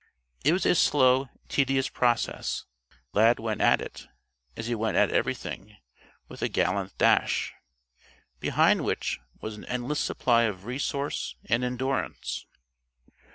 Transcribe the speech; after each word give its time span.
It 0.43 0.51
was 0.51 0.65
a 0.65 0.73
slow, 0.73 1.29
tedious 1.47 1.87
process. 1.87 2.65
Lad 3.13 3.37
went 3.37 3.61
at 3.61 3.81
it, 3.81 4.07
as 4.57 4.65
he 4.65 4.73
went 4.73 4.97
at 4.97 5.11
everything 5.11 5.77
with 6.27 6.41
a 6.41 6.47
gallant 6.49 6.97
dash, 6.97 7.53
behind 8.39 8.83
which 8.83 9.19
was 9.41 9.55
an 9.55 9.65
endless 9.65 9.99
supply 9.99 10.45
of 10.45 10.65
resource 10.65 11.35
and 11.45 11.63
endurance. 11.63 12.47